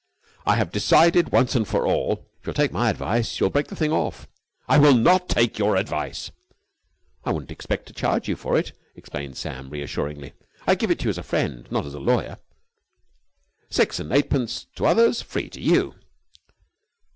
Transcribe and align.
"I 0.47 0.55
have 0.55 0.71
decided 0.71 1.31
once 1.31 1.53
and 1.53 1.67
for 1.67 1.85
all...." 1.85 2.25
"If 2.39 2.47
you'll 2.47 2.55
take 2.55 2.71
my 2.71 2.89
advice, 2.89 3.39
you 3.39 3.45
will 3.45 3.51
break 3.51 3.67
the 3.67 3.75
thing 3.75 3.91
off." 3.91 4.27
"I 4.67 4.79
will 4.79 4.95
not 4.95 5.29
take 5.29 5.59
your 5.59 5.75
advice." 5.75 6.31
"I 7.23 7.31
wouldn't 7.31 7.51
expect 7.51 7.85
to 7.85 7.93
charge 7.93 8.27
you 8.27 8.35
for 8.35 8.57
it," 8.57 8.71
explained 8.95 9.37
Sam, 9.37 9.69
reassuringly. 9.69 10.33
"I 10.65 10.73
give 10.73 10.89
it 10.89 11.03
you 11.03 11.11
as 11.11 11.19
a 11.19 11.21
friend, 11.21 11.67
not 11.69 11.85
as 11.85 11.93
a 11.93 11.99
lawyer. 11.99 12.39
Six 13.69 13.99
and 13.99 14.11
eightpence 14.11 14.65
to 14.73 14.87
others, 14.87 15.21
free 15.21 15.49
to 15.49 15.61
you." 15.61 15.93